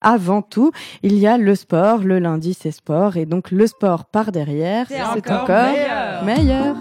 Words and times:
avant 0.00 0.42
tout, 0.42 0.72
il 1.02 1.18
y 1.18 1.26
a 1.26 1.38
le 1.38 1.54
sport. 1.54 2.02
Le 2.02 2.18
lundi, 2.18 2.56
c'est 2.58 2.70
sport. 2.70 3.16
Et 3.16 3.26
donc, 3.26 3.50
le 3.50 3.66
sport 3.66 4.04
par 4.04 4.32
derrière, 4.32 4.86
c'est 4.88 5.30
encore, 5.30 5.48
meilleur. 5.48 6.24
meilleur. 6.24 6.76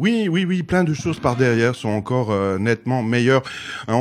Oui, 0.00 0.28
oui, 0.30 0.46
oui, 0.46 0.62
plein 0.62 0.82
de 0.82 0.94
choses 0.94 1.20
par 1.20 1.36
derrière 1.36 1.74
sont 1.74 1.90
encore 1.90 2.30
euh, 2.30 2.56
nettement 2.56 3.02
meilleures. 3.02 3.42
Hein, 3.86 3.98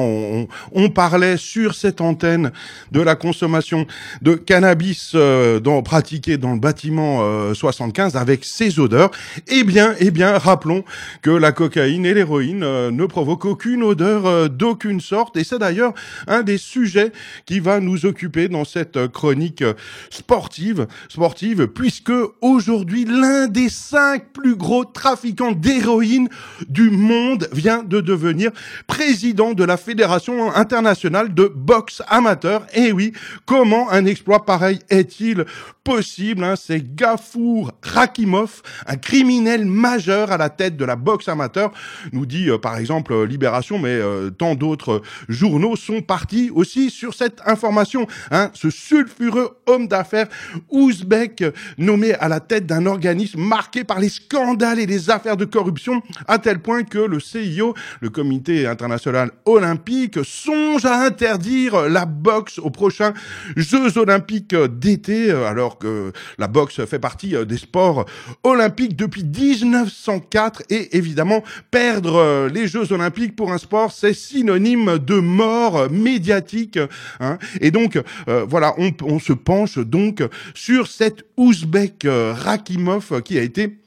on, 0.71 0.89
parlait 0.89 1.36
sur 1.36 1.75
cette 1.75 1.99
antenne 1.99 2.54
de 2.93 3.02
la 3.02 3.15
consommation 3.15 3.86
de 4.21 4.36
cannabis 4.36 5.11
euh, 5.14 5.59
dans, 5.59 5.83
pratiquée 5.83 6.38
dans 6.38 6.54
le 6.54 6.59
bâtiment 6.59 7.54
75 7.54 8.15
euh, 8.15 8.18
avec 8.18 8.46
ses 8.46 8.79
odeurs. 8.79 9.11
Eh 9.50 9.65
bien, 9.65 9.93
eh 10.00 10.09
bien, 10.09 10.38
rappelons 10.38 10.86
que 11.21 11.32
la 11.32 11.51
cocaïne 11.51 12.05
et 12.05 12.13
l'héroïne 12.13 12.59
ne 12.61 13.05
provoquent 13.05 13.43
aucune 13.43 13.84
odeur 13.84 14.50
d'aucune 14.50 15.02
sorte. 15.02 15.36
Et 15.36 15.43
c'est 15.43 15.59
d'ailleurs 15.59 15.93
un 16.27 16.43
des 16.43 16.57
sujets 16.57 17.11
qui 17.45 17.59
va 17.59 17.81
nous 17.81 18.05
occuper 18.05 18.47
dans 18.47 18.63
cette 18.63 19.10
chronique 19.10 19.66
sportive, 20.10 20.88
sportive, 21.10 21.68
puisque 21.68 22.13
aujourd'hui 22.39 23.04
l'un 23.04 23.47
des 23.47 23.68
cinq 23.68 24.32
plus 24.32 24.55
gros 24.55 24.86
trafiquants 24.86 25.52
d'héroïne 25.52 25.89
du 26.68 26.89
monde 26.89 27.48
vient 27.52 27.84
de 27.84 28.02
devenir 28.02 28.52
président 28.88 29.54
de 29.54 29.64
la 29.64 29.78
Fédération 29.78 30.54
internationale 30.54 31.34
de 31.34 31.52
boxe 31.54 32.02
amateur. 32.08 32.66
Et 32.73 32.92
oui, 32.92 33.14
comment 33.45 33.89
un 33.92 34.06
exploit 34.06 34.45
pareil 34.45 34.80
est-il 34.89 35.45
possible 35.83 36.44
hein? 36.44 36.56
C'est 36.56 36.95
Gafour 36.95 37.72
Rakimov, 37.81 38.61
un 38.86 38.97
criminel 38.97 39.66
majeur 39.66 40.31
à 40.31 40.38
la 40.38 40.50
tête 40.50 40.78
de 40.78 40.86
la 40.86 40.95
boxe 40.95 41.28
amateur, 41.28 41.72
nous 42.11 42.25
dit 42.25 42.50
euh, 42.50 42.58
par 42.58 42.78
exemple 42.78 43.14
euh, 43.14 43.25
Libération, 43.25 43.80
mais 43.80 43.89
euh, 43.89 44.30
tant 44.30 44.56
d'autres 44.56 45.02
journaux 45.28 45.75
sont 45.75 46.02
partis 46.02 46.52
aussi 46.53 46.89
sur 46.89 47.14
cette 47.14 47.42
information. 47.45 48.08
Hein? 48.31 48.52
Ce 48.53 48.69
sulfureux 48.69 49.58
homme 49.66 49.88
d'affaires 49.88 50.28
ouzbek 50.69 51.44
nommé 51.78 52.13
à 52.13 52.28
la 52.28 52.39
tête 52.39 52.66
d'un 52.66 52.85
organisme 52.85 53.41
marqué 53.41 53.83
par 53.83 54.00
les 54.00 54.09
scandales 54.09 54.80
et 54.80 54.85
les 54.85 55.09
affaires 55.09 55.38
de 55.38 55.45
corruption 55.45 55.78
à 56.27 56.39
tel 56.39 56.59
point 56.59 56.83
que 56.83 56.99
le 56.99 57.19
CIO, 57.19 57.73
le 58.02 58.09
Comité 58.09 58.67
international 58.67 59.31
olympique, 59.45 60.19
songe 60.23 60.85
à 60.85 61.02
interdire 61.02 61.89
la 61.89 62.05
boxe 62.05 62.59
aux 62.59 62.69
prochains 62.69 63.13
Jeux 63.55 63.97
olympiques 63.97 64.55
d'été, 64.55 65.31
alors 65.31 65.77
que 65.77 66.11
la 66.38 66.47
boxe 66.47 66.85
fait 66.85 67.00
partie 67.00 67.35
des 67.45 67.57
sports 67.57 68.05
olympiques 68.44 68.95
depuis 68.95 69.23
1904 69.23 70.63
et 70.69 70.97
évidemment 70.97 71.44
perdre 71.72 72.47
les 72.53 72.67
Jeux 72.67 72.91
olympiques 72.91 73.35
pour 73.35 73.52
un 73.52 73.57
sport, 73.57 73.91
c'est 73.91 74.13
synonyme 74.13 74.97
de 75.00 75.16
mort 75.16 75.89
médiatique. 75.89 76.80
Hein. 77.19 77.38
Et 77.61 77.72
donc 77.72 78.02
euh, 78.27 78.45
voilà, 78.47 78.73
on, 78.77 78.91
on, 79.03 79.19
se 79.19 79.33
penche 79.33 79.77
donc 79.77 80.23
sur 80.53 80.88
cet 80.88 81.25
Ouzbek 81.38 82.05
Rakimov 82.05 83.22
qui 83.23 83.38
a 83.38 83.41
été 83.41 83.80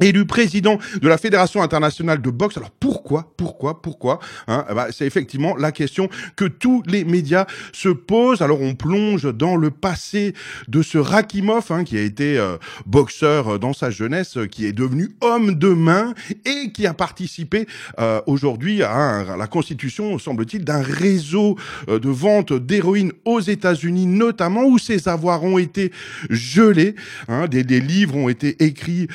élu 0.00 0.26
président 0.26 0.78
de 1.00 1.08
la 1.08 1.18
Fédération 1.18 1.62
internationale 1.62 2.20
de 2.20 2.30
boxe. 2.30 2.58
Pourquoi, 3.02 3.32
pourquoi, 3.36 3.82
pourquoi 3.82 4.20
hein 4.46 4.64
ben, 4.74 4.86
C'est 4.92 5.06
effectivement 5.06 5.56
la 5.56 5.72
question 5.72 6.08
que 6.36 6.44
tous 6.44 6.82
les 6.86 7.04
médias 7.04 7.46
se 7.72 7.88
posent. 7.88 8.42
Alors 8.42 8.60
on 8.60 8.74
plonge 8.74 9.24
dans 9.34 9.56
le 9.56 9.70
passé 9.70 10.34
de 10.68 10.82
ce 10.82 10.98
Rakimov, 10.98 11.66
hein, 11.70 11.82
qui 11.82 11.98
a 11.98 12.00
été 12.00 12.38
euh, 12.38 12.58
boxeur 12.86 13.58
dans 13.58 13.72
sa 13.72 13.90
jeunesse, 13.90 14.38
qui 14.52 14.66
est 14.66 14.72
devenu 14.72 15.16
homme 15.20 15.54
de 15.54 15.68
main 15.68 16.14
et 16.44 16.70
qui 16.70 16.86
a 16.86 16.94
participé 16.94 17.66
euh, 17.98 18.20
aujourd'hui 18.26 18.84
à, 18.84 19.36
la 19.36 19.46
constitution, 19.48 20.18
semble-t-il, 20.18 20.64
d'un 20.64 20.82
réseau 20.82 21.56
euh, 21.88 21.98
de 21.98 22.08
vente 22.08 22.52
d'héroïne 22.52 23.12
aux 23.24 23.40
États-Unis, 23.40 24.06
notamment 24.06 24.64
où 24.64 24.78
ses 24.78 25.08
avoirs 25.08 25.42
ont 25.42 25.58
été 25.58 25.90
gelés. 26.30 26.94
Hein, 27.26 27.48
des, 27.48 27.64
des, 27.64 27.80
livres 27.80 28.16
ont 28.16 28.28
été 28.28 28.62
écrits 28.62 29.08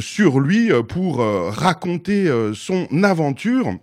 sur 0.00 0.40
lui 0.40 0.70
euh, 0.70 0.82
pour 0.82 1.20
euh, 1.20 1.50
raconter 1.50 2.28
euh, 2.28 2.52
son 2.54 2.86
aventure. 3.10 3.80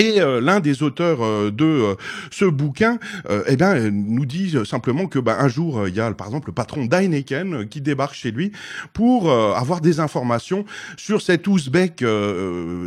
Et 0.00 0.20
euh, 0.20 0.40
l'un 0.40 0.58
des 0.58 0.82
auteurs 0.82 1.22
euh, 1.22 1.52
de 1.52 1.64
euh, 1.64 1.94
ce 2.32 2.44
bouquin, 2.44 2.98
eh 3.46 3.56
bien, 3.56 3.90
nous 3.90 4.26
dit 4.26 4.56
simplement 4.64 5.06
que 5.06 5.18
bah, 5.18 5.36
un 5.38 5.48
jour, 5.48 5.86
il 5.86 5.94
y 5.94 6.00
a 6.00 6.10
par 6.12 6.26
exemple 6.26 6.48
le 6.48 6.52
patron 6.52 6.84
d'Heineken 6.84 7.68
qui 7.68 7.80
débarque 7.80 8.14
chez 8.14 8.30
lui 8.30 8.52
pour 8.92 9.30
avoir 9.30 9.80
des 9.80 10.00
informations 10.00 10.64
sur 10.96 11.22
cet 11.22 11.46
Ouzbek 11.46 12.04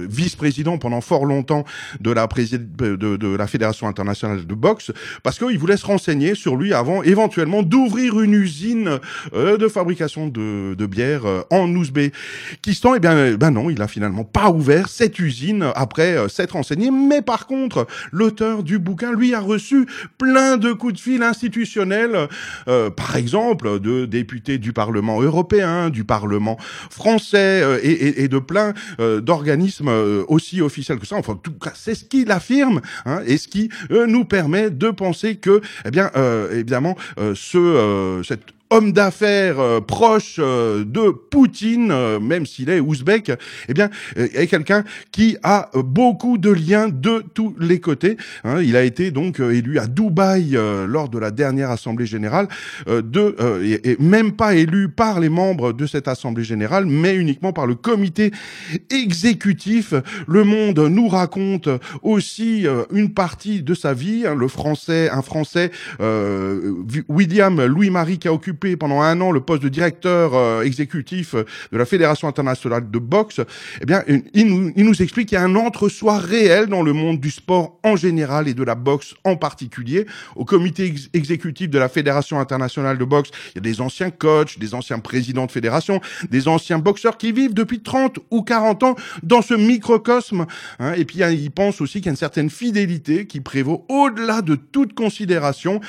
vice-président 0.09 0.77
pendant 0.77 1.01
fort 1.01 1.25
longtemps 1.25 1.65
de 1.99 2.11
la, 2.11 2.27
de, 2.27 2.95
de, 2.95 3.35
la 3.35 3.47
Fédération 3.47 3.87
internationale 3.87 4.45
de 4.45 4.55
boxe, 4.55 4.91
parce 5.23 5.39
qu'il 5.39 5.57
voulait 5.57 5.77
se 5.77 5.85
renseigner 5.85 6.35
sur 6.35 6.55
lui 6.55 6.73
avant 6.73 7.03
éventuellement 7.03 7.63
d'ouvrir 7.63 8.19
une 8.19 8.33
usine 8.33 8.99
de 9.33 9.67
fabrication 9.67 10.27
de, 10.27 10.75
de 10.75 10.85
bière 10.85 11.23
en 11.49 11.69
Ouzbékistan. 11.73 12.95
Eh 12.95 12.99
bien, 12.99 13.35
ben 13.35 13.51
non, 13.51 13.69
il 13.69 13.81
a 13.81 13.87
finalement 13.87 14.23
pas 14.23 14.49
ouvert 14.49 14.89
cette 14.89 15.19
usine 15.19 15.71
après 15.75 16.29
s'être 16.29 16.53
renseigné 16.53 16.91
mais 16.97 17.21
par 17.21 17.47
contre, 17.47 17.87
l'auteur 18.11 18.63
du 18.63 18.79
bouquin, 18.79 19.11
lui, 19.11 19.33
a 19.33 19.39
reçu 19.39 19.85
plein 20.17 20.57
de 20.57 20.73
coups 20.73 20.93
de 20.93 20.99
fil 20.99 21.23
institutionnels, 21.23 22.27
euh, 22.67 22.89
par 22.89 23.15
exemple, 23.15 23.79
de 23.79 24.05
députés 24.05 24.57
du 24.57 24.73
Parlement 24.73 25.21
européen, 25.21 25.89
du 25.89 26.03
Parlement 26.03 26.57
français 26.89 27.61
euh, 27.63 27.79
et, 27.83 28.27
de 28.27 28.39
plein 28.39 28.73
euh, 28.99 29.21
d'organismes 29.21 29.91
aussi 30.27 30.61
officiels 30.61 30.99
que 30.99 31.07
ça. 31.07 31.15
Enfin, 31.15 31.39
tout 31.41 31.53
cas, 31.53 31.71
c'est 31.75 31.95
ce 31.95 32.03
qu'il 32.03 32.31
affirme 32.31 32.81
hein, 33.05 33.21
et 33.25 33.37
ce 33.37 33.47
qui 33.47 33.69
nous 33.89 34.25
permet 34.25 34.69
de 34.69 34.89
penser 34.89 35.35
que, 35.35 35.61
eh 35.85 35.91
bien, 35.91 36.11
évidemment, 36.51 36.95
ce, 37.33 38.21
cette 38.23 38.56
homme 38.69 38.91
d'affaires 38.91 39.59
euh, 39.59 39.81
proche 39.81 40.37
euh, 40.39 40.83
de 40.83 41.09
Poutine, 41.09 41.91
euh, 41.91 42.19
même 42.19 42.45
s'il 42.45 42.69
est 42.69 42.79
ouzbek, 42.79 43.31
eh 43.67 43.73
bien, 43.73 43.89
est 44.15 44.47
quelqu'un 44.47 44.83
qui 45.11 45.37
a 45.43 45.69
beaucoup 45.73 46.37
de 46.37 46.49
liens 46.49 46.89
de 46.89 47.23
tous 47.33 47.55
les 47.59 47.79
côtés. 47.79 48.17
Hein. 48.43 48.61
il 48.61 48.75
a 48.75 48.83
été 48.83 49.11
donc 49.11 49.39
élu 49.39 49.79
à 49.79 49.87
Dubaï 49.87 50.57
lors 50.87 51.09
de 51.09 51.17
la 51.17 51.31
dernière 51.31 51.69
assemblée 51.71 52.05
générale, 52.05 52.47
de, 52.87 53.35
et, 53.83 53.97
même 53.99 54.33
pas 54.33 54.55
élu 54.55 54.89
par 54.89 55.19
les 55.19 55.29
membres 55.29 55.73
de 55.73 55.85
cette 55.85 56.07
assemblée 56.07 56.43
générale, 56.43 56.85
mais 56.85 57.15
uniquement 57.15 57.53
par 57.53 57.67
le 57.67 57.75
comité 57.75 58.31
exécutif. 58.89 59.93
Le 60.27 60.43
Monde 60.43 60.79
nous 60.79 61.07
raconte 61.07 61.69
aussi 62.01 62.65
une 62.91 63.13
partie 63.13 63.61
de 63.61 63.73
sa 63.73 63.93
vie. 63.93 64.25
Hein. 64.25 64.35
le 64.35 64.47
français, 64.47 65.09
un 65.09 65.21
français, 65.21 65.71
William 67.09 67.65
Louis-Marie 67.65 68.19
qui 68.19 68.27
a 68.27 68.33
occupé 68.57 68.75
pendant 68.75 69.01
un 69.01 69.21
an 69.21 69.31
le 69.31 69.41
poste 69.41 69.61
de 69.61 69.69
directeur 69.69 70.33
euh, 70.33 70.63
exécutif 70.63 71.35
euh, 71.35 71.45
de 71.71 71.77
la 71.77 71.85
Fédération 71.85 72.27
internationale 72.27 72.89
de 72.89 72.99
boxe, 72.99 73.41
eh 73.81 73.85
bien, 73.85 74.03
il 74.33 74.47
nous, 74.47 75.01
explique 75.01 75.29
qu'il 75.29 75.37
y 75.37 75.41
a 75.41 75.43
un 75.43 75.55
entre-soi 75.55 76.17
réel 76.17 76.67
dans 76.67 76.81
le 76.81 76.93
monde 76.93 77.19
du 77.19 77.29
sport 77.29 77.79
en 77.83 77.95
général 77.95 78.47
et 78.47 78.53
de 78.53 78.63
la 78.63 78.75
boxe 78.75 79.13
en 79.23 79.35
particulier. 79.35 80.05
Au 80.35 80.45
comité 80.45 80.93
exécutif 81.13 81.69
de 81.69 81.77
la 81.77 81.89
Fédération 81.89 82.39
internationale 82.39 82.97
de 82.97 83.05
boxe, 83.05 83.29
il 83.53 83.57
y 83.57 83.59
a 83.59 83.61
des 83.61 83.81
anciens 83.81 84.09
coachs, 84.09 84.57
des 84.57 84.73
anciens 84.73 84.99
présidents 84.99 85.45
de 85.45 85.51
fédération, 85.51 86.01
des 86.29 86.47
anciens 86.47 86.79
boxeurs 86.79 87.17
qui 87.17 87.31
vivent 87.31 87.53
depuis 87.53 87.81
30 87.81 88.19
ou 88.31 88.41
40 88.41 88.83
ans 88.83 88.95
dans 89.23 89.41
ce 89.41 89.53
microcosme. 89.53 90.45
Hein, 90.79 90.93
et 90.93 91.05
puis, 91.05 91.19
il 91.19 91.51
pense 91.51 91.81
aussi 91.81 91.99
qu'il 91.99 92.07
y 92.07 92.09
a 92.09 92.11
une 92.11 92.17
certaine 92.17 92.49
fidélité 92.49 93.27
qui 93.27 93.39
prévaut 93.39 93.85
au-delà 93.89 94.41
de 94.41 94.55
toute 94.55 94.93
considération. 94.93 95.79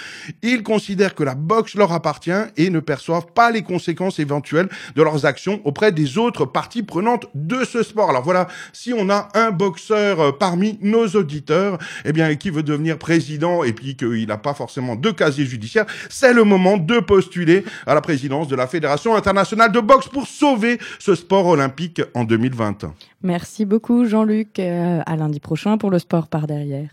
Ils 0.43 0.63
considèrent 0.63 1.15
que 1.15 1.25
la 1.25 1.35
boxe 1.35 1.75
leur 1.75 1.93
appartient 1.93 2.31
et 2.59 2.69
ne 2.69 2.81
perçoivent 2.81 3.33
pas 3.33 3.51
les 3.51 3.63
conséquences 3.63 4.19
éventuelles 4.19 4.69
de 4.95 5.03
leurs 5.03 5.25
actions 5.25 5.63
auprès 5.65 5.93
des 5.93 6.19
autres 6.19 6.45
parties 6.45 6.83
prenantes 6.83 7.27
de 7.35 7.65
ce 7.65 7.83
sport. 7.83 8.11
Alors 8.11 8.23
voilà, 8.23 8.49
si 8.73 8.93
on 8.93 9.09
a 9.09 9.29
un 9.35 9.51
boxeur 9.51 10.21
euh, 10.21 10.33
parmi 10.33 10.79
nos 10.83 11.07
auditeurs, 11.09 11.79
eh 12.05 12.13
bien, 12.13 12.35
qui 12.35 12.51
veut 12.51 12.63
devenir 12.63 12.99
président 12.99 13.65
et 13.65 13.73
puis 13.73 13.97
qu'il 13.97 14.27
n'a 14.27 14.37
pas 14.37 14.55
forcément 14.55 14.97
de 14.97 15.11
casier 15.11 15.47
judiciaire, 15.47 15.87
c'est 16.11 16.35
le 16.35 16.45
moment 16.45 16.77
de 16.77 17.01
postuler 17.01 17.65
à 17.87 17.95
la 17.95 18.01
présidence 18.01 18.49
de 18.49 18.57
la 18.57 18.67
Fédération 18.67 19.17
internationale 19.17 19.73
de 19.73 19.81
boxe 19.81 20.09
pour 20.09 20.27
sauver 20.27 20.79
ce 20.99 21.15
sport 21.15 21.47
olympique 21.47 22.03
en 22.15 22.25
2020. 22.25 22.93
Merci 23.23 23.65
beaucoup 23.65 24.05
Jean-Luc. 24.05 24.59
Euh, 24.59 25.01
à 25.07 25.17
lundi 25.17 25.41
prochain 25.41 25.79
pour 25.79 25.91
le 25.91 25.99
sport 25.99 26.29
par 26.29 26.47
derrière. 26.47 26.91